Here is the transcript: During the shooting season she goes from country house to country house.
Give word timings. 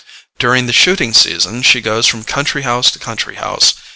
During 0.39 0.65
the 0.65 0.73
shooting 0.73 1.13
season 1.13 1.61
she 1.61 1.79
goes 1.79 2.07
from 2.07 2.23
country 2.23 2.63
house 2.63 2.89
to 2.89 2.97
country 2.97 3.35
house. 3.35 3.75